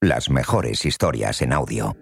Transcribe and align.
Las 0.00 0.30
mejores 0.30 0.84
historias 0.84 1.42
en 1.42 1.52
audio. 1.52 1.96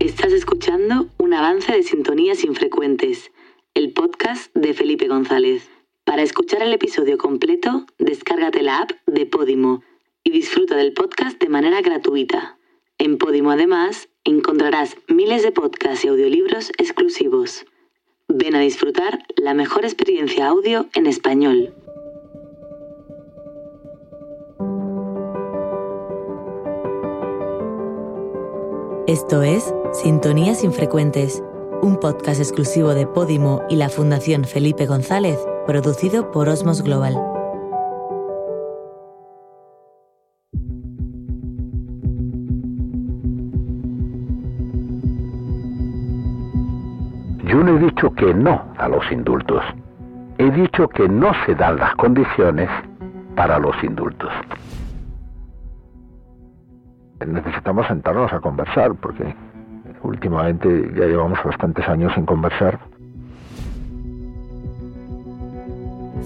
Estás 0.00 0.32
escuchando 0.34 1.08
un 1.16 1.32
avance 1.32 1.72
de 1.72 1.82
Sintonías 1.82 2.44
Infrecuentes, 2.44 3.30
el 3.72 3.94
podcast 3.94 4.54
de 4.54 4.74
Felipe 4.74 5.08
González. 5.08 5.66
Para 6.04 6.20
escuchar 6.20 6.60
el 6.62 6.74
episodio 6.74 7.16
completo, 7.16 7.86
descárgate 7.98 8.62
la 8.62 8.80
app 8.80 8.90
de 9.06 9.24
Podimo 9.24 9.82
y 10.24 10.30
disfruta 10.30 10.76
del 10.76 10.92
podcast 10.92 11.40
de 11.40 11.48
manera 11.48 11.80
gratuita. 11.80 12.58
En 12.98 13.16
Podimo 13.16 13.50
además 13.50 14.10
encontrarás 14.24 14.98
miles 15.08 15.42
de 15.42 15.52
podcasts 15.52 16.04
y 16.04 16.08
audiolibros 16.08 16.70
exclusivos. 16.76 17.64
Ven 18.34 18.54
a 18.54 18.60
disfrutar 18.60 19.18
la 19.36 19.52
mejor 19.52 19.84
experiencia 19.84 20.46
audio 20.48 20.86
en 20.94 21.06
español. 21.06 21.74
Esto 29.06 29.42
es 29.42 29.74
Sintonías 29.92 30.64
Infrecuentes, 30.64 31.42
un 31.82 32.00
podcast 32.00 32.40
exclusivo 32.40 32.94
de 32.94 33.06
Podimo 33.06 33.60
y 33.68 33.76
la 33.76 33.90
Fundación 33.90 34.44
Felipe 34.44 34.86
González, 34.86 35.38
producido 35.66 36.30
por 36.30 36.48
Osmos 36.48 36.80
Global. 36.80 37.31
Yo 47.52 47.62
no 47.62 47.76
he 47.76 47.80
dicho 47.80 48.10
que 48.14 48.32
no 48.32 48.64
a 48.78 48.88
los 48.88 49.04
indultos. 49.12 49.62
He 50.38 50.50
dicho 50.52 50.88
que 50.88 51.06
no 51.06 51.32
se 51.44 51.54
dan 51.54 51.76
las 51.76 51.94
condiciones 51.96 52.70
para 53.36 53.58
los 53.58 53.76
indultos. 53.84 54.30
Necesitamos 57.26 57.86
sentarnos 57.88 58.32
a 58.32 58.40
conversar 58.40 58.94
porque 58.94 59.36
últimamente 60.02 60.92
ya 60.96 61.04
llevamos 61.04 61.38
bastantes 61.44 61.86
años 61.86 62.14
sin 62.14 62.24
conversar. 62.24 62.80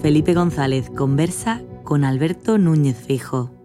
Felipe 0.01 0.33
González 0.33 0.89
conversa 0.91 1.59
con 1.83 2.05
Alberto 2.05 2.57
Núñez 2.57 3.05
Fijo. 3.05 3.56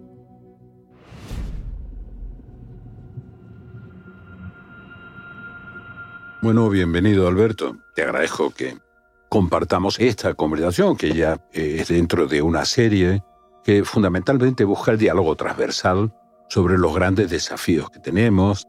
Bueno, 6.43 6.69
bienvenido 6.69 7.29
Alberto. 7.29 7.77
Te 7.95 8.03
agradezco 8.03 8.51
que 8.51 8.77
compartamos 9.29 10.01
esta 10.01 10.35
conversación 10.35 10.97
que 10.97 11.13
ya 11.15 11.41
es 11.53 11.87
dentro 11.87 12.27
de 12.27 12.43
una 12.43 12.65
serie 12.65 13.23
que 13.63 13.85
fundamentalmente 13.85 14.65
busca 14.65 14.91
el 14.91 14.99
diálogo 14.99 15.37
transversal 15.37 16.13
sobre 16.49 16.79
los 16.79 16.97
grandes 16.97 17.31
desafíos 17.31 17.91
que 17.91 18.01
tenemos, 18.01 18.67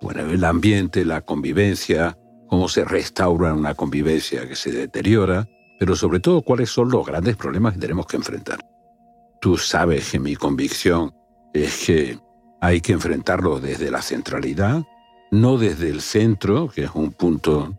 bueno, 0.00 0.22
el 0.22 0.42
ambiente, 0.42 1.04
la 1.04 1.20
convivencia, 1.20 2.18
cómo 2.48 2.68
se 2.68 2.84
restaura 2.84 3.54
una 3.54 3.76
convivencia 3.76 4.48
que 4.48 4.56
se 4.56 4.72
deteriora, 4.72 5.46
pero 5.78 5.94
sobre 5.94 6.18
todo 6.18 6.42
cuáles 6.42 6.70
son 6.70 6.90
los 6.90 7.06
grandes 7.06 7.36
problemas 7.36 7.74
que 7.74 7.80
tenemos 7.80 8.06
que 8.06 8.16
enfrentar. 8.16 8.58
Tú 9.40 9.56
sabes 9.58 10.10
que 10.10 10.18
mi 10.18 10.34
convicción 10.34 11.14
es 11.54 11.86
que 11.86 12.18
hay 12.60 12.80
que 12.80 12.94
enfrentarlo 12.94 13.60
desde 13.60 13.92
la 13.92 14.02
centralidad, 14.02 14.82
no 15.32 15.56
desde 15.56 15.88
el 15.88 16.02
centro, 16.02 16.68
que 16.68 16.84
es 16.84 16.90
un 16.94 17.10
punto 17.12 17.74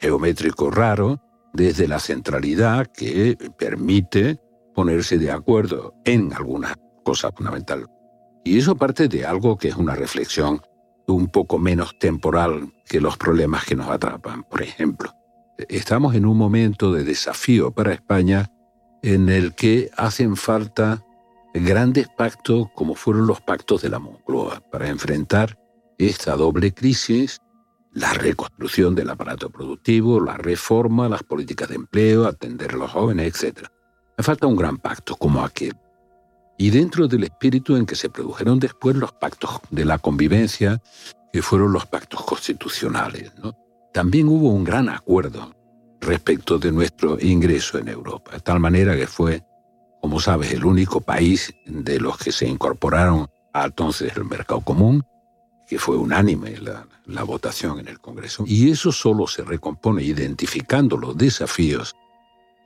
geométrico 0.00 0.70
raro, 0.70 1.20
desde 1.52 1.86
la 1.86 2.00
centralidad 2.00 2.86
que 2.86 3.36
permite 3.58 4.40
ponerse 4.74 5.18
de 5.18 5.30
acuerdo 5.30 5.94
en 6.04 6.32
alguna 6.32 6.74
cosa 7.04 7.30
fundamental. 7.32 7.86
Y 8.44 8.58
eso 8.58 8.76
parte 8.76 9.08
de 9.08 9.26
algo 9.26 9.58
que 9.58 9.68
es 9.68 9.76
una 9.76 9.94
reflexión 9.94 10.62
un 11.06 11.28
poco 11.28 11.58
menos 11.58 11.98
temporal 11.98 12.72
que 12.86 13.00
los 13.00 13.16
problemas 13.18 13.64
que 13.64 13.76
nos 13.76 13.88
atrapan. 13.88 14.44
Por 14.44 14.62
ejemplo, 14.62 15.12
estamos 15.68 16.14
en 16.14 16.24
un 16.24 16.38
momento 16.38 16.92
de 16.92 17.04
desafío 17.04 17.72
para 17.72 17.92
España 17.92 18.50
en 19.02 19.28
el 19.28 19.54
que 19.54 19.90
hacen 19.96 20.34
falta 20.34 21.04
grandes 21.52 22.08
pactos 22.08 22.68
como 22.74 22.94
fueron 22.94 23.26
los 23.26 23.42
pactos 23.42 23.82
de 23.82 23.90
la 23.90 23.98
Moncloa 23.98 24.62
para 24.70 24.88
enfrentar 24.88 25.58
esta 25.98 26.36
doble 26.36 26.72
crisis, 26.72 27.38
la 27.92 28.12
reconstrucción 28.12 28.94
del 28.94 29.10
aparato 29.10 29.50
productivo, 29.50 30.20
la 30.20 30.36
reforma, 30.36 31.08
las 31.08 31.22
políticas 31.22 31.68
de 31.68 31.76
empleo, 31.76 32.26
atender 32.26 32.72
a 32.72 32.76
los 32.76 32.90
jóvenes, 32.90 33.42
etc. 33.42 33.68
Me 34.18 34.24
falta 34.24 34.46
un 34.46 34.56
gran 34.56 34.76
pacto 34.76 35.16
como 35.16 35.42
aquel. 35.42 35.74
Y 36.58 36.70
dentro 36.70 37.08
del 37.08 37.24
espíritu 37.24 37.76
en 37.76 37.86
que 37.86 37.94
se 37.94 38.10
produjeron 38.10 38.58
después 38.58 38.96
los 38.96 39.12
pactos 39.12 39.60
de 39.70 39.84
la 39.84 39.98
convivencia, 39.98 40.82
que 41.32 41.42
fueron 41.42 41.72
los 41.72 41.86
pactos 41.86 42.22
constitucionales, 42.24 43.32
también 43.92 44.28
hubo 44.28 44.50
un 44.50 44.64
gran 44.64 44.88
acuerdo 44.88 45.54
respecto 46.00 46.58
de 46.58 46.72
nuestro 46.72 47.18
ingreso 47.20 47.78
en 47.78 47.88
Europa, 47.88 48.32
de 48.32 48.40
tal 48.40 48.60
manera 48.60 48.96
que 48.96 49.06
fue, 49.06 49.42
como 50.00 50.20
sabes, 50.20 50.52
el 50.52 50.64
único 50.64 51.00
país 51.00 51.54
de 51.66 51.98
los 51.98 52.16
que 52.18 52.32
se 52.32 52.46
incorporaron 52.46 53.26
a 53.52 53.64
entonces 53.64 54.14
el 54.16 54.24
mercado 54.24 54.60
común 54.60 55.02
que 55.66 55.78
fue 55.78 55.96
unánime 55.96 56.54
la, 56.58 57.24
votación 57.24 57.80
en 57.80 57.88
el 57.88 57.98
Congreso. 57.98 58.44
Y 58.46 58.70
eso 58.70 58.92
solo 58.92 59.26
se 59.26 59.42
recompone 59.42 60.02
identificando 60.02 60.96
los 60.96 61.16
desafíos 61.16 61.94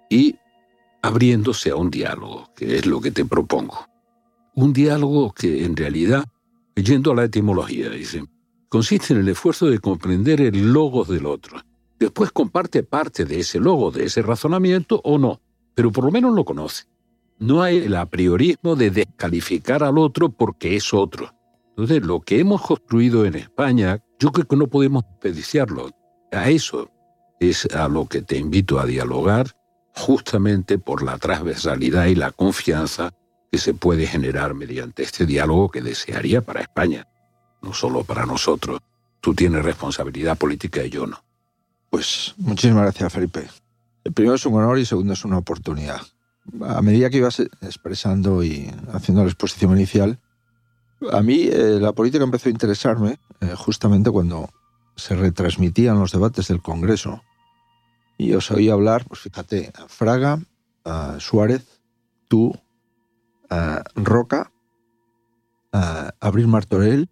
y 0.08 0.36
abriéndose 1.02 1.70
a 1.70 1.76
un 1.76 1.90
diálogo, 1.90 2.50
que 2.54 2.76
es 2.76 2.86
lo 2.86 3.00
que 3.00 3.10
te 3.10 3.24
propongo. 3.24 3.86
Un 4.54 4.72
diálogo 4.72 5.32
que 5.32 5.64
en 5.64 5.76
realidad, 5.76 6.24
yendo 6.76 7.12
a 7.12 7.14
la 7.14 7.24
etimología, 7.24 7.88
dice, 7.88 8.24
consiste 8.68 9.14
en 9.14 9.20
el 9.20 9.28
esfuerzo 9.28 9.66
de 9.66 9.78
comprender 9.78 10.42
el 10.42 10.72
logo 10.72 11.04
del 11.04 11.24
otro. 11.24 11.62
Después 11.98 12.32
comparte 12.32 12.82
parte 12.82 13.24
de 13.24 13.40
ese 13.40 13.58
logo, 13.60 13.90
de 13.90 14.04
ese 14.04 14.20
razonamiento 14.20 15.00
o 15.04 15.16
no, 15.16 15.40
pero 15.74 15.90
por 15.90 16.04
lo 16.04 16.10
menos 16.10 16.34
lo 16.34 16.44
conoce. 16.44 16.84
No 17.38 17.62
hay 17.62 17.78
el 17.78 17.96
apriorismo 17.96 18.76
de 18.76 18.90
descalificar 18.90 19.82
al 19.82 19.96
otro 19.96 20.28
porque 20.28 20.76
es 20.76 20.92
otro 20.92 21.32
entonces, 21.70 22.04
lo 22.04 22.20
que 22.20 22.40
hemos 22.40 22.62
construido 22.62 23.24
en 23.24 23.36
España, 23.36 24.02
yo 24.18 24.32
creo 24.32 24.46
que 24.46 24.56
no 24.56 24.66
podemos 24.66 25.04
desperdiciarlo. 25.04 25.90
A 26.32 26.50
eso 26.50 26.90
es 27.38 27.66
a 27.74 27.88
lo 27.88 28.06
que 28.06 28.22
te 28.22 28.36
invito 28.36 28.78
a 28.78 28.86
dialogar, 28.86 29.56
justamente 29.94 30.78
por 30.78 31.02
la 31.02 31.18
transversalidad 31.18 32.06
y 32.06 32.14
la 32.14 32.32
confianza 32.32 33.12
que 33.50 33.58
se 33.58 33.74
puede 33.74 34.06
generar 34.06 34.54
mediante 34.54 35.02
este 35.02 35.26
diálogo 35.26 35.70
que 35.70 35.80
desearía 35.80 36.42
para 36.42 36.60
España, 36.60 37.06
no 37.62 37.72
solo 37.72 38.04
para 38.04 38.26
nosotros. 38.26 38.80
Tú 39.20 39.34
tienes 39.34 39.64
responsabilidad 39.64 40.38
política 40.38 40.84
y 40.84 40.90
yo 40.90 41.06
no. 41.06 41.24
Pues 41.90 42.34
muchísimas 42.36 42.82
gracias, 42.82 43.12
Felipe. 43.12 43.48
El 44.04 44.12
primero 44.12 44.36
es 44.36 44.46
un 44.46 44.54
honor 44.54 44.78
y 44.78 44.86
segundo 44.86 45.12
es 45.12 45.24
una 45.24 45.38
oportunidad. 45.38 46.00
A 46.62 46.80
medida 46.80 47.10
que 47.10 47.18
ibas 47.18 47.40
expresando 47.40 48.42
y 48.42 48.72
haciendo 48.92 49.22
la 49.22 49.28
exposición 49.28 49.72
inicial, 49.72 50.18
a 51.12 51.22
mí 51.22 51.48
eh, 51.50 51.78
la 51.80 51.92
política 51.92 52.24
empezó 52.24 52.48
a 52.48 52.52
interesarme 52.52 53.18
eh, 53.40 53.54
justamente 53.56 54.10
cuando 54.10 54.50
se 54.96 55.14
retransmitían 55.14 55.98
los 55.98 56.12
debates 56.12 56.48
del 56.48 56.60
Congreso. 56.60 57.22
Y 58.18 58.34
os 58.34 58.50
oí 58.50 58.68
hablar, 58.68 59.06
pues 59.06 59.20
fíjate, 59.20 59.72
a 59.74 59.88
Fraga, 59.88 60.38
a 60.84 61.18
Suárez, 61.18 61.80
tú, 62.28 62.52
a 63.48 63.82
Roca, 63.94 64.52
a 65.72 66.12
Abril 66.20 66.48
Martorell. 66.48 67.08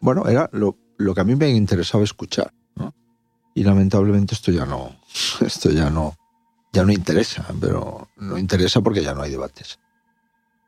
Bueno, 0.00 0.26
era 0.28 0.48
lo, 0.52 0.76
que 1.14 1.20
a 1.20 1.24
mí 1.24 1.34
me 1.34 1.50
interesaba 1.50 2.04
escuchar. 2.04 2.52
Y 3.54 3.64
lamentablemente 3.64 4.36
esto 4.36 4.52
ya 4.52 4.64
no, 4.64 4.94
esto 5.40 5.70
ya 5.70 5.90
no, 5.90 6.16
ya 6.72 6.84
no 6.84 6.92
interesa, 6.92 7.44
pero 7.60 8.08
no 8.16 8.38
interesa 8.38 8.80
porque 8.80 9.02
ya 9.02 9.14
no 9.14 9.22
hay 9.22 9.32
debates. 9.32 9.80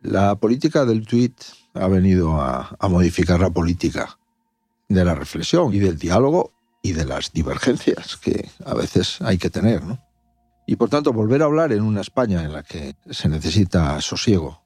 La 0.02 0.34
política 0.34 0.84
del 0.84 1.06
tuit 1.06 1.40
ha 1.74 1.88
venido 1.88 2.40
a, 2.40 2.76
modificar 2.88 3.40
la 3.40 3.50
política 3.50 4.18
de 4.88 5.04
la 5.04 5.14
reflexión 5.14 5.72
y 5.72 5.78
del 5.78 5.98
diálogo 5.98 6.52
y 6.82 6.92
de 6.92 7.04
las 7.04 7.32
divergencias 7.32 8.16
que 8.16 8.48
a 8.64 8.74
veces 8.74 9.20
hay 9.20 9.38
que 9.38 9.50
tener, 9.50 9.82
¿no? 9.84 9.98
Y 10.66 10.76
por 10.76 10.88
tanto, 10.88 11.12
volver 11.12 11.42
a 11.42 11.46
hablar 11.46 11.72
en 11.72 11.82
una 11.82 12.00
España 12.00 12.44
en 12.44 12.52
la 12.52 12.62
que 12.62 12.94
se 13.10 13.28
necesita 13.28 14.00
sosiego 14.00 14.62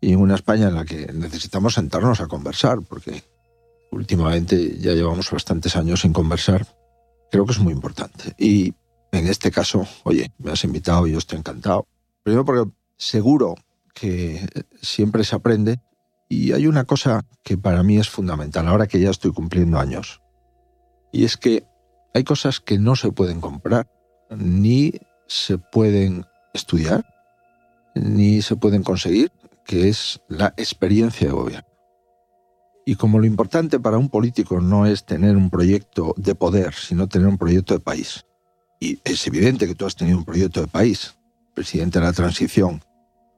y 0.00 0.12
en 0.12 0.20
una 0.20 0.34
España 0.34 0.68
en 0.68 0.74
la 0.74 0.84
que 0.84 1.12
necesitamos 1.12 1.74
sentarnos 1.74 2.20
a 2.20 2.26
conversar, 2.26 2.80
porque 2.82 3.24
últimamente 3.90 4.78
ya 4.78 4.92
llevamos 4.92 5.30
bastantes 5.30 5.76
años 5.76 6.02
sin 6.02 6.12
conversar, 6.12 6.66
creo 7.30 7.46
que 7.46 7.52
es 7.52 7.58
muy 7.58 7.72
importante. 7.72 8.34
Y 8.38 8.74
en 9.12 9.26
este 9.28 9.50
caso, 9.50 9.86
oye, 10.04 10.32
me 10.38 10.52
has 10.52 10.64
invitado 10.64 11.06
y 11.06 11.12
yo 11.12 11.18
estoy 11.18 11.38
encantado. 11.38 11.86
Primero 12.22 12.44
porque 12.44 12.70
seguro 12.96 13.54
que 13.94 14.46
siempre 14.82 15.24
se 15.24 15.36
aprende 15.36 15.80
y 16.30 16.52
hay 16.52 16.66
una 16.66 16.84
cosa 16.84 17.26
que 17.42 17.58
para 17.58 17.82
mí 17.82 17.98
es 17.98 18.08
fundamental, 18.08 18.66
ahora 18.66 18.86
que 18.86 19.00
ya 19.00 19.10
estoy 19.10 19.32
cumpliendo 19.32 19.78
años, 19.78 20.22
y 21.12 21.24
es 21.24 21.36
que 21.36 21.66
hay 22.14 22.24
cosas 22.24 22.60
que 22.60 22.78
no 22.78 22.96
se 22.96 23.12
pueden 23.12 23.42
comprar, 23.42 23.90
ni 24.30 24.94
se 25.26 25.58
pueden 25.58 26.24
estudiar 26.54 27.04
ni 27.94 28.42
se 28.42 28.56
pueden 28.56 28.82
conseguir, 28.82 29.32
que 29.64 29.88
es 29.88 30.20
la 30.28 30.54
experiencia 30.56 31.28
de 31.28 31.32
gobierno. 31.32 31.68
Y 32.86 32.96
como 32.96 33.18
lo 33.18 33.26
importante 33.26 33.78
para 33.78 33.98
un 33.98 34.08
político 34.08 34.60
no 34.60 34.86
es 34.86 35.04
tener 35.04 35.36
un 35.36 35.50
proyecto 35.50 36.14
de 36.16 36.34
poder, 36.34 36.74
sino 36.74 37.08
tener 37.08 37.28
un 37.28 37.38
proyecto 37.38 37.74
de 37.74 37.80
país. 37.80 38.24
Y 38.80 38.98
es 39.04 39.26
evidente 39.26 39.66
que 39.66 39.74
tú 39.74 39.86
has 39.86 39.96
tenido 39.96 40.18
un 40.18 40.24
proyecto 40.24 40.60
de 40.60 40.66
país, 40.66 41.14
presidente 41.54 41.98
de 41.98 42.06
la 42.06 42.12
transición, 42.12 42.82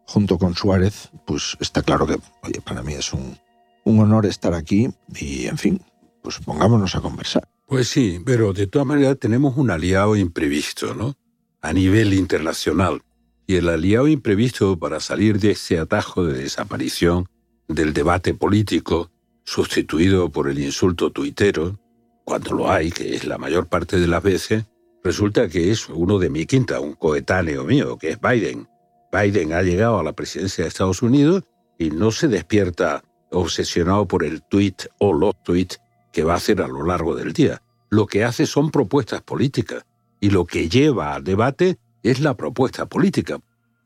junto 0.06 0.38
con 0.38 0.54
Suárez, 0.54 1.10
pues 1.26 1.56
está 1.60 1.82
claro 1.82 2.06
que, 2.06 2.18
oye, 2.42 2.60
para 2.60 2.82
mí 2.82 2.94
es 2.94 3.12
un, 3.12 3.38
un 3.84 4.00
honor 4.00 4.26
estar 4.26 4.54
aquí 4.54 4.88
y, 5.14 5.46
en 5.46 5.58
fin, 5.58 5.80
pues 6.22 6.38
pongámonos 6.38 6.94
a 6.94 7.00
conversar. 7.00 7.48
Pues 7.66 7.88
sí, 7.88 8.20
pero 8.24 8.52
de 8.52 8.66
todas 8.66 8.86
maneras 8.86 9.18
tenemos 9.18 9.56
un 9.56 9.70
aliado 9.70 10.16
imprevisto, 10.16 10.94
¿no? 10.94 11.14
A 11.60 11.72
nivel 11.72 12.12
internacional. 12.12 13.02
Y 13.46 13.56
el 13.56 13.68
aliado 13.68 14.08
imprevisto 14.08 14.78
para 14.78 15.00
salir 15.00 15.38
de 15.40 15.52
ese 15.52 15.78
atajo 15.78 16.24
de 16.24 16.42
desaparición 16.42 17.28
del 17.68 17.92
debate 17.92 18.34
político, 18.34 19.10
sustituido 19.44 20.30
por 20.30 20.48
el 20.48 20.58
insulto 20.58 21.10
tuitero, 21.10 21.78
cuando 22.24 22.52
lo 22.52 22.70
hay, 22.70 22.90
que 22.90 23.14
es 23.14 23.24
la 23.24 23.38
mayor 23.38 23.68
parte 23.68 23.98
de 23.98 24.06
las 24.06 24.22
veces, 24.22 24.64
resulta 25.02 25.48
que 25.48 25.70
es 25.70 25.88
uno 25.88 26.18
de 26.18 26.30
mi 26.30 26.46
quinta, 26.46 26.78
un 26.80 26.94
coetáneo 26.94 27.64
mío, 27.64 27.96
que 27.98 28.10
es 28.10 28.20
Biden. 28.20 28.68
Biden 29.12 29.52
ha 29.52 29.62
llegado 29.62 29.98
a 29.98 30.02
la 30.02 30.14
presidencia 30.14 30.64
de 30.64 30.68
Estados 30.68 31.02
Unidos 31.02 31.44
y 31.78 31.90
no 31.90 32.10
se 32.10 32.28
despierta 32.28 33.04
obsesionado 33.30 34.08
por 34.08 34.24
el 34.24 34.42
tweet 34.42 34.76
o 34.98 35.12
los 35.12 35.34
tweets 35.42 35.80
que 36.12 36.24
va 36.24 36.34
a 36.34 36.36
hacer 36.36 36.62
a 36.62 36.68
lo 36.68 36.84
largo 36.84 37.14
del 37.14 37.32
día. 37.32 37.62
Lo 37.90 38.06
que 38.06 38.24
hace 38.24 38.46
son 38.46 38.70
propuestas 38.70 39.22
políticas 39.22 39.84
y 40.20 40.30
lo 40.30 40.46
que 40.46 40.68
lleva 40.68 41.14
al 41.14 41.24
debate 41.24 41.78
es 42.02 42.20
la 42.20 42.34
propuesta 42.34 42.86
política. 42.86 43.38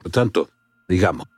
Por 0.03 0.13
tanto, 0.13 0.49
digamos, 0.89 1.29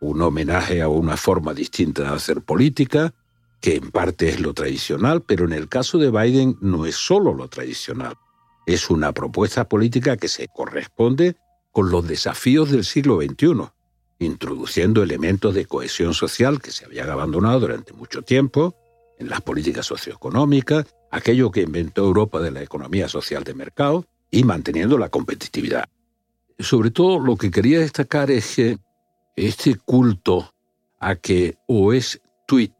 un 0.00 0.22
homenaje 0.22 0.80
a 0.80 0.88
una 0.88 1.16
forma 1.16 1.54
distinta 1.54 2.02
de 2.02 2.08
hacer 2.08 2.42
política, 2.42 3.14
que 3.60 3.76
en 3.76 3.90
parte 3.90 4.28
es 4.28 4.40
lo 4.40 4.52
tradicional, 4.52 5.22
pero 5.22 5.44
en 5.44 5.52
el 5.52 5.68
caso 5.68 5.98
de 5.98 6.10
Biden 6.10 6.56
no 6.60 6.86
es 6.86 6.94
solo 6.94 7.34
lo 7.34 7.48
tradicional. 7.48 8.14
Es 8.66 8.90
una 8.90 9.12
propuesta 9.12 9.68
política 9.68 10.16
que 10.16 10.28
se 10.28 10.48
corresponde 10.48 11.36
con 11.74 11.90
los 11.90 12.06
desafíos 12.06 12.70
del 12.70 12.84
siglo 12.84 13.20
XXI, 13.20 13.68
introduciendo 14.20 15.02
elementos 15.02 15.52
de 15.54 15.66
cohesión 15.66 16.14
social 16.14 16.62
que 16.62 16.70
se 16.70 16.84
habían 16.84 17.10
abandonado 17.10 17.58
durante 17.58 17.92
mucho 17.92 18.22
tiempo 18.22 18.76
en 19.18 19.28
las 19.28 19.40
políticas 19.40 19.84
socioeconómicas, 19.84 20.86
aquello 21.10 21.50
que 21.50 21.62
inventó 21.62 22.04
Europa 22.04 22.40
de 22.40 22.52
la 22.52 22.62
economía 22.62 23.08
social 23.08 23.42
de 23.42 23.54
mercado 23.54 24.06
y 24.30 24.44
manteniendo 24.44 24.96
la 24.98 25.08
competitividad. 25.08 25.86
Sobre 26.60 26.92
todo 26.92 27.18
lo 27.18 27.36
que 27.36 27.50
quería 27.50 27.80
destacar 27.80 28.30
es 28.30 28.54
que 28.54 28.78
este 29.34 29.74
culto 29.74 30.54
a 31.00 31.16
que 31.16 31.56
o 31.66 31.92
es 31.92 32.20
tweet 32.46 32.70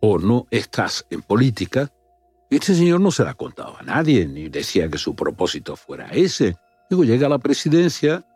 o 0.00 0.18
no 0.18 0.46
estás 0.50 1.06
en 1.08 1.22
política, 1.22 1.90
este 2.50 2.74
señor 2.74 3.00
no 3.00 3.12
se 3.12 3.24
la 3.24 3.32
contado 3.32 3.78
a 3.78 3.82
nadie, 3.82 4.26
ni 4.26 4.50
decía 4.50 4.90
que 4.90 4.98
su 4.98 5.14
propósito 5.14 5.74
fuera 5.74 6.10
ese. 6.10 6.58
Luego 6.90 7.04
llega 7.04 7.28
a 7.28 7.30
la 7.30 7.38
presidencia 7.38 8.26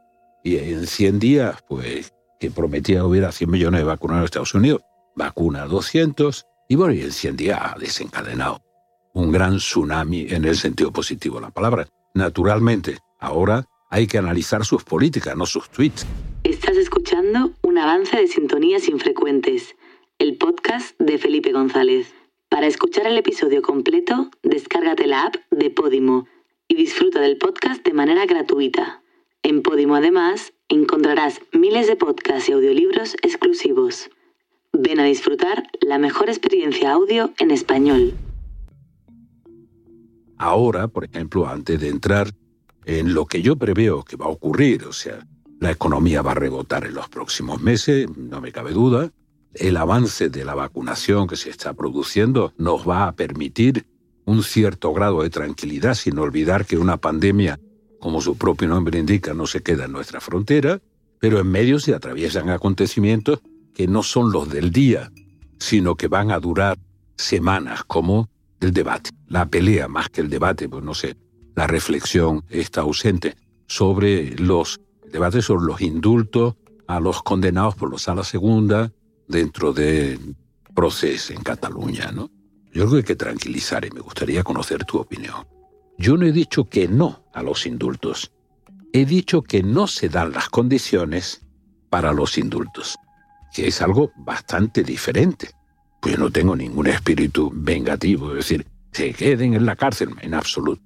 y 0.44 0.58
en 0.58 0.86
100 0.86 1.18
días, 1.18 1.64
pues, 1.68 2.14
que 2.38 2.52
prometía 2.52 3.04
hubiera 3.04 3.32
100 3.32 3.50
millones 3.50 3.80
de 3.80 3.84
vacunas 3.84 4.18
en 4.18 4.24
Estados 4.24 4.54
Unidos, 4.54 4.82
vacuna 5.16 5.66
200, 5.66 6.46
y 6.68 6.76
bueno, 6.76 6.94
y 6.94 7.00
en 7.00 7.10
100 7.10 7.36
días 7.36 7.58
ha 7.60 7.76
desencadenado 7.76 8.62
un 9.12 9.32
gran 9.32 9.56
tsunami 9.56 10.26
en 10.30 10.44
el 10.44 10.56
sentido 10.56 10.92
positivo 10.92 11.36
de 11.36 11.42
la 11.42 11.50
palabra. 11.50 11.88
Naturalmente, 12.14 12.98
ahora 13.18 13.66
hay 13.90 14.06
que 14.06 14.18
analizar 14.18 14.64
sus 14.64 14.84
políticas, 14.84 15.36
no 15.36 15.46
sus 15.46 15.68
tweets. 15.70 16.06
Estás 16.44 16.76
escuchando 16.76 17.50
un 17.62 17.78
avance 17.78 18.16
de 18.16 18.28
Sintonías 18.28 18.88
Infrecuentes, 18.88 19.74
el 20.20 20.36
podcast 20.36 20.96
de 21.00 21.18
Felipe 21.18 21.52
González. 21.52 22.14
Para 22.50 22.68
escuchar 22.68 23.08
el 23.08 23.18
episodio 23.18 23.62
completo, 23.62 24.30
descárgate 24.44 25.08
la 25.08 25.24
app 25.24 25.34
de 25.50 25.70
Podimo 25.70 26.28
y 26.68 26.74
disfruta 26.74 27.20
del 27.20 27.38
podcast 27.38 27.84
de 27.84 27.92
manera 27.92 28.26
gratuita. 28.26 29.02
En 29.42 29.62
Podimo 29.62 29.94
además 29.96 30.52
encontrarás 30.68 31.40
miles 31.52 31.86
de 31.86 31.96
podcasts 31.96 32.48
y 32.48 32.52
audiolibros 32.52 33.14
exclusivos. 33.22 34.10
Ven 34.72 35.00
a 35.00 35.04
disfrutar 35.04 35.64
la 35.80 35.98
mejor 35.98 36.28
experiencia 36.28 36.92
audio 36.92 37.32
en 37.38 37.50
español. 37.50 38.14
Ahora, 40.36 40.88
por 40.88 41.04
ejemplo, 41.04 41.46
antes 41.46 41.80
de 41.80 41.88
entrar 41.88 42.32
en 42.84 43.14
lo 43.14 43.26
que 43.26 43.40
yo 43.40 43.56
preveo 43.56 44.02
que 44.02 44.16
va 44.16 44.26
a 44.26 44.30
ocurrir, 44.30 44.84
o 44.84 44.92
sea, 44.92 45.26
la 45.60 45.70
economía 45.70 46.22
va 46.22 46.32
a 46.32 46.34
rebotar 46.34 46.84
en 46.86 46.94
los 46.94 47.08
próximos 47.08 47.60
meses, 47.60 48.08
no 48.16 48.40
me 48.40 48.52
cabe 48.52 48.72
duda, 48.72 49.12
el 49.54 49.76
avance 49.76 50.28
de 50.28 50.44
la 50.44 50.54
vacunación 50.54 51.26
que 51.28 51.36
se 51.36 51.50
está 51.50 51.74
produciendo 51.74 52.52
nos 52.58 52.88
va 52.88 53.06
a 53.06 53.14
permitir 53.14 53.86
un 54.24 54.42
cierto 54.42 54.92
grado 54.92 55.22
de 55.22 55.30
tranquilidad, 55.30 55.94
sin 55.94 56.18
olvidar 56.18 56.66
que 56.66 56.78
una 56.78 56.96
pandemia, 56.96 57.58
como 58.00 58.20
su 58.20 58.36
propio 58.36 58.68
nombre 58.68 58.98
indica, 58.98 59.34
no 59.34 59.46
se 59.46 59.62
queda 59.62 59.84
en 59.84 59.92
nuestra 59.92 60.20
frontera, 60.20 60.80
pero 61.18 61.38
en 61.40 61.50
medio 61.50 61.78
se 61.78 61.94
atraviesan 61.94 62.50
acontecimientos 62.50 63.40
que 63.74 63.86
no 63.86 64.02
son 64.02 64.32
los 64.32 64.48
del 64.50 64.70
día, 64.70 65.10
sino 65.58 65.96
que 65.96 66.08
van 66.08 66.30
a 66.30 66.38
durar 66.38 66.78
semanas, 67.16 67.84
como 67.84 68.28
el 68.60 68.72
debate, 68.72 69.10
la 69.28 69.46
pelea 69.46 69.88
más 69.88 70.08
que 70.08 70.20
el 70.20 70.30
debate, 70.30 70.68
pues 70.68 70.82
no 70.82 70.94
sé, 70.94 71.16
la 71.54 71.66
reflexión 71.66 72.44
está 72.48 72.82
ausente 72.82 73.36
sobre 73.66 74.36
los 74.36 74.80
debates 75.10 75.44
sobre 75.44 75.66
los 75.66 75.80
indultos 75.80 76.56
a 76.86 77.00
los 77.00 77.22
condenados 77.22 77.76
por 77.76 77.92
la 77.92 77.98
sala 77.98 78.24
segunda 78.24 78.92
dentro 79.28 79.72
de 79.72 80.18
proceso 80.74 81.32
en 81.32 81.42
Cataluña, 81.42 82.10
¿no? 82.12 82.30
Yo 82.74 82.82
creo 82.82 82.90
que 82.90 82.96
hay 82.96 83.04
que 83.04 83.16
tranquilizar 83.16 83.84
y 83.86 83.90
me 83.90 84.00
gustaría 84.00 84.42
conocer 84.42 84.84
tu 84.84 84.98
opinión. 84.98 85.46
Yo 85.96 86.18
no 86.18 86.26
he 86.26 86.32
dicho 86.32 86.64
que 86.64 86.88
no 86.88 87.24
a 87.32 87.42
los 87.42 87.64
indultos. 87.64 88.32
He 88.92 89.06
dicho 89.06 89.42
que 89.42 89.62
no 89.62 89.86
se 89.86 90.10
dan 90.10 90.32
las 90.32 90.50
condiciones 90.50 91.40
para 91.88 92.12
los 92.12 92.36
indultos 92.36 92.98
que 93.54 93.68
es 93.68 93.80
algo 93.80 94.12
bastante 94.16 94.82
diferente. 94.82 95.50
Pues 96.00 96.16
yo 96.16 96.20
no 96.20 96.30
tengo 96.30 96.56
ningún 96.56 96.88
espíritu 96.88 97.50
vengativo, 97.54 98.30
es 98.30 98.36
decir, 98.38 98.66
se 98.92 99.14
queden 99.14 99.54
en 99.54 99.64
la 99.64 99.76
cárcel, 99.76 100.10
en 100.20 100.34
absoluto. 100.34 100.82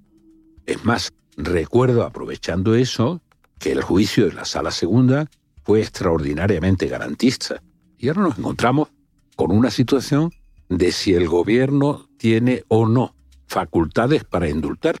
Es 0.65 0.85
más, 0.85 1.11
recuerdo, 1.35 2.03
aprovechando 2.03 2.75
eso, 2.75 3.21
que 3.57 3.71
el 3.71 3.81
juicio 3.81 4.27
de 4.27 4.33
la 4.33 4.45
sala 4.45 4.71
segunda 4.71 5.27
fue 5.63 5.81
extraordinariamente 5.81 6.87
garantista. 6.87 7.61
Y 7.97 8.07
ahora 8.07 8.21
nos 8.21 8.37
encontramos 8.37 8.89
con 9.35 9.51
una 9.51 9.71
situación 9.71 10.31
de 10.69 10.91
si 10.91 11.13
el 11.13 11.27
gobierno 11.27 12.07
tiene 12.17 12.63
o 12.67 12.87
no 12.87 13.15
facultades 13.47 14.23
para 14.23 14.47
indultar. 14.47 14.97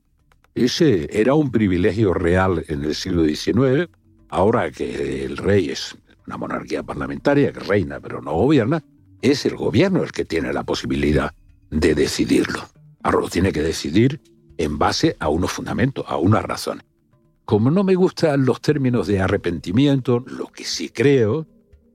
Ese 0.55 1.07
era 1.11 1.35
un 1.35 1.51
privilegio 1.51 2.13
real 2.13 2.65
en 2.67 2.83
el 2.83 2.95
siglo 2.95 3.23
XIX. 3.23 3.89
Ahora 4.29 4.71
que 4.71 5.23
el 5.23 5.37
rey 5.37 5.69
es 5.69 5.95
una 6.27 6.37
monarquía 6.37 6.83
parlamentaria 6.83 7.53
que 7.53 7.59
reina 7.59 7.99
pero 7.99 8.21
no 8.21 8.33
gobierna, 8.33 8.83
es 9.21 9.45
el 9.45 9.55
gobierno 9.55 10.03
el 10.03 10.11
que 10.11 10.25
tiene 10.25 10.51
la 10.51 10.63
posibilidad 10.63 11.33
de 11.69 11.95
decidirlo. 11.95 12.67
Ahora 13.03 13.19
lo 13.21 13.29
tiene 13.29 13.51
que 13.51 13.61
decidir 13.61 14.21
en 14.57 14.77
base 14.77 15.15
a 15.19 15.29
unos 15.29 15.51
fundamentos, 15.51 16.05
a 16.07 16.17
unas 16.17 16.43
razones. 16.43 16.85
Como 17.45 17.71
no 17.71 17.83
me 17.83 17.95
gustan 17.95 18.45
los 18.45 18.61
términos 18.61 19.07
de 19.07 19.21
arrepentimiento, 19.21 20.23
lo 20.27 20.47
que 20.47 20.65
sí 20.65 20.89
creo 20.89 21.47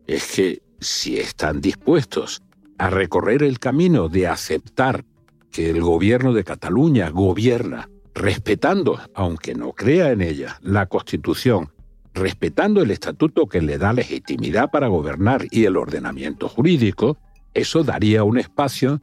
es 0.07 0.33
que 0.35 0.62
si 0.81 1.19
están 1.19 1.61
dispuestos 1.61 2.43
a 2.78 2.90
recorrer 2.90 3.43
el 3.43 3.59
camino 3.59 4.09
de 4.09 4.26
aceptar 4.28 5.04
que 5.50 5.71
el 5.71 5.81
gobierno 5.81 6.33
de 6.33 6.45
Cataluña 6.45 7.11
gobierna 7.11 7.88
respetando, 8.14 9.00
aunque 9.14 9.54
no 9.54 9.73
crea 9.73 10.12
en 10.12 10.21
ella, 10.21 10.59
la 10.62 10.87
Constitución 10.87 11.71
respetando 12.14 12.81
el 12.81 12.93
estatuto 12.93 13.49
que 13.49 13.61
le 13.61 13.76
da 13.76 13.93
legitimidad 13.93 14.71
para 14.71 14.87
gobernar 14.87 15.47
y 15.50 15.64
el 15.64 15.76
ordenamiento 15.76 16.49
jurídico, 16.49 17.19
eso 17.54 17.83
daría 17.83 18.23
un 18.23 18.38
espacio 18.38 19.00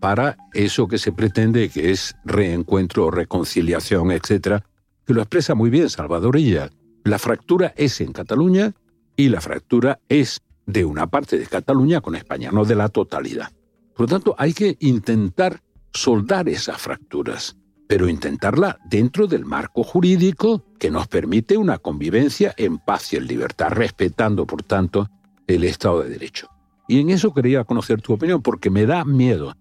para 0.00 0.36
eso 0.54 0.88
que 0.88 0.98
se 0.98 1.12
pretende 1.12 1.68
que 1.68 1.90
es 1.90 2.16
reencuentro, 2.24 3.10
reconciliación, 3.10 4.12
etc., 4.12 4.62
que 5.04 5.14
lo 5.14 5.22
expresa 5.22 5.54
muy 5.54 5.70
bien 5.70 5.90
Salvador 5.90 6.36
Illa. 6.36 6.70
La 7.04 7.18
fractura 7.18 7.74
es 7.76 8.00
en 8.00 8.12
Cataluña 8.12 8.72
y 9.16 9.28
la 9.28 9.40
fractura 9.40 9.98
es 10.08 10.40
de 10.72 10.84
una 10.84 11.06
parte 11.06 11.38
de 11.38 11.46
Cataluña 11.46 12.00
con 12.00 12.14
España, 12.14 12.50
no 12.52 12.64
de 12.64 12.74
la 12.74 12.88
totalidad. 12.88 13.50
Por 13.94 14.06
lo 14.06 14.06
tanto, 14.06 14.34
hay 14.38 14.52
que 14.52 14.76
intentar 14.80 15.60
soldar 15.92 16.48
esas 16.48 16.80
fracturas 16.80 17.56
pero 17.92 18.08
intentarla 18.08 18.78
dentro 18.86 19.26
del 19.26 19.44
marco 19.44 19.82
jurídico 19.82 20.64
que 20.78 20.90
nos 20.90 21.08
permite 21.08 21.58
una 21.58 21.76
convivencia 21.76 22.54
en 22.56 22.78
paz 22.78 23.12
y 23.12 23.16
en 23.16 23.26
libertad, 23.26 23.68
respetando, 23.68 24.46
por 24.46 24.62
tanto, 24.62 25.10
el 25.46 25.62
Estado 25.64 26.02
de 26.02 26.08
Derecho. 26.08 26.48
Y 26.88 27.00
en 27.00 27.10
eso 27.10 27.34
quería 27.34 27.64
conocer 27.64 28.00
tu 28.00 28.14
opinión, 28.14 28.40
porque 28.40 28.70
me 28.70 28.86
da 28.86 29.04
miedo 29.04 29.54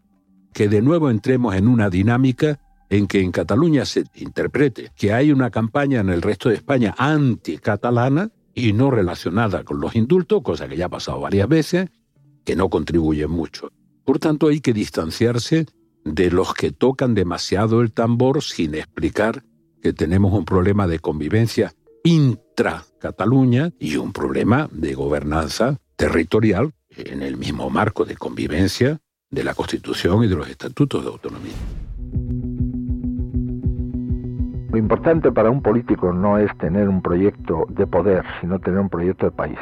que 0.53 0.70
de 0.70 0.82
nuevo 0.82 1.10
entremos 1.10 1.56
en 1.56 1.68
una 1.68 1.89
dinámica 1.89 2.58
en 2.89 3.06
que 3.08 3.20
en 3.20 3.34
Cataluña 3.34 3.84
se 3.84 4.06
interprete 4.15 4.94
que 4.96 5.12
hay 5.12 5.34
una 5.34 5.50
campaña 5.50 6.00
en 6.00 6.08
el 6.08 6.22
resto 6.22 6.48
de 6.48 6.56
España 6.56 6.96
anticatalana 6.98 8.32
y 8.53 8.74
no 8.74 8.91
relacionada 8.91 9.63
con 9.63 9.79
los 9.79 9.96
indultos, 9.96 10.41
cosa 10.43 10.67
que 10.67 10.77
ya 10.77 10.86
ha 10.86 10.89
pasado 10.89 11.20
varias 11.20 11.48
veces, 11.48 11.89
que 12.43 12.55
no 12.55 12.70
contribuye 12.70 13.27
mucho. 13.27 13.72
Por 14.03 14.20
tanto, 14.20 14.48
hay 14.48 14.62
que 14.62 14.74
distanciarse 14.74 15.65
de 16.03 16.31
los 16.31 16.53
que 16.53 16.72
tocan 16.72 17.13
demasiado 17.13 17.81
el 17.81 17.91
tambor 17.91 18.41
sin 18.43 18.75
explicar 18.75 19.43
que 19.81 19.93
tenemos 19.93 20.34
un 20.34 20.46
problema 20.46 20.88
de 20.88 21.00
convivencia 21.00 21.74
intra-Cataluña 22.03 23.74
y 23.79 23.98
un 23.98 24.12
problema 24.12 24.70
de 24.72 24.93
gobernanza 24.96 25.79
territorial 25.96 26.74
en 26.89 27.22
el 27.22 27.38
mismo 27.38 27.70
marco 27.70 28.05
de 28.05 28.17
convivencia 28.17 29.00
de 29.29 29.43
la 29.43 29.53
Constitución 29.53 30.24
y 30.24 30.27
de 30.27 30.36
los 30.36 30.50
estatutos 30.50 31.03
de 31.03 31.10
autonomía. 31.10 31.80
Lo 34.72 34.78
importante 34.78 35.34
para 35.34 35.50
un 35.50 35.62
político 35.62 36.13
no 36.13 36.38
es 36.38 36.58
tener 36.58 36.88
un 36.88 37.01
proyecto 37.01 37.66
de 37.68 37.86
poder, 37.86 38.24
sino 38.40 38.58
tener 38.60 38.80
un 38.80 38.90
proyecto 38.90 39.25
de 39.25 39.32
país. 39.32 39.60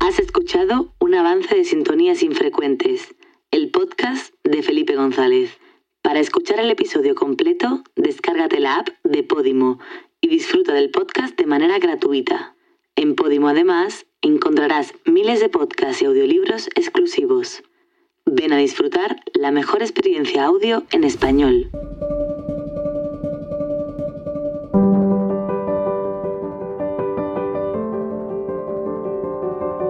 Has 0.00 0.18
escuchado 0.18 0.92
un 0.98 1.14
avance 1.14 1.54
de 1.54 1.64
Sintonías 1.64 2.22
Infrecuentes, 2.22 3.14
el 3.50 3.70
podcast 3.70 4.34
de 4.44 4.62
Felipe 4.62 4.96
González. 4.96 5.58
Para 6.02 6.20
escuchar 6.20 6.60
el 6.60 6.70
episodio 6.70 7.14
completo, 7.14 7.84
descárgate 7.96 8.60
la 8.60 8.76
app 8.76 8.88
de 9.04 9.22
Podimo 9.22 9.78
y 10.20 10.28
disfruta 10.28 10.74
del 10.74 10.90
podcast 10.90 11.38
de 11.38 11.46
manera 11.46 11.78
gratuita. 11.78 12.54
En 12.96 13.14
Podimo 13.14 13.48
además 13.48 14.04
encontrarás 14.20 14.92
miles 15.06 15.40
de 15.40 15.48
podcasts 15.48 16.02
y 16.02 16.04
audiolibros 16.04 16.66
exclusivos. 16.74 17.62
Ven 18.26 18.52
a 18.52 18.58
disfrutar 18.58 19.16
la 19.34 19.50
mejor 19.50 19.82
experiencia 19.82 20.44
audio 20.44 20.84
en 20.92 21.04
español. 21.04 21.70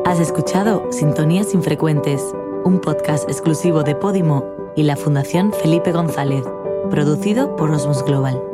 Has 0.04 0.20
escuchado 0.20 0.90
Sintonías 0.90 1.54
Infrecuentes, 1.54 2.22
un 2.64 2.80
podcast 2.80 3.28
exclusivo 3.28 3.82
de 3.82 3.94
Podimo 3.94 4.72
y 4.74 4.84
la 4.84 4.96
Fundación 4.96 5.52
Felipe 5.52 5.92
González, 5.92 6.44
producido 6.90 7.56
por 7.56 7.70
Osmos 7.70 8.04
Global. 8.04 8.49